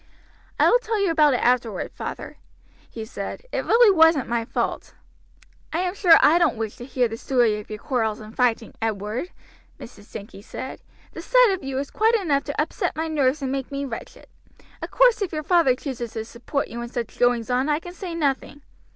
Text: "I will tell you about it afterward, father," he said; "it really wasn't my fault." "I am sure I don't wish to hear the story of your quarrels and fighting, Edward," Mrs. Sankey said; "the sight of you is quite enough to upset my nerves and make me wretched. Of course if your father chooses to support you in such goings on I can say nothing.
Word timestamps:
"I 0.59 0.67
will 0.67 0.79
tell 0.79 0.99
you 0.99 1.11
about 1.11 1.35
it 1.35 1.43
afterward, 1.45 1.91
father," 1.91 2.37
he 2.89 3.05
said; 3.05 3.43
"it 3.51 3.63
really 3.63 3.95
wasn't 3.95 4.27
my 4.27 4.45
fault." 4.45 4.95
"I 5.71 5.81
am 5.81 5.93
sure 5.93 6.17
I 6.21 6.39
don't 6.39 6.57
wish 6.57 6.75
to 6.77 6.85
hear 6.85 7.07
the 7.07 7.17
story 7.17 7.59
of 7.59 7.69
your 7.69 7.77
quarrels 7.77 8.19
and 8.19 8.35
fighting, 8.35 8.73
Edward," 8.81 9.29
Mrs. 9.79 10.05
Sankey 10.05 10.41
said; 10.41 10.81
"the 11.13 11.21
sight 11.21 11.51
of 11.51 11.63
you 11.63 11.77
is 11.77 11.91
quite 11.91 12.15
enough 12.15 12.45
to 12.45 12.59
upset 12.59 12.95
my 12.95 13.07
nerves 13.07 13.43
and 13.43 13.51
make 13.51 13.71
me 13.71 13.85
wretched. 13.85 14.25
Of 14.81 14.89
course 14.89 15.21
if 15.21 15.31
your 15.31 15.43
father 15.43 15.75
chooses 15.75 16.13
to 16.13 16.25
support 16.25 16.69
you 16.69 16.81
in 16.81 16.89
such 16.89 17.19
goings 17.19 17.51
on 17.51 17.69
I 17.69 17.79
can 17.79 17.93
say 17.93 18.15
nothing. 18.15 18.63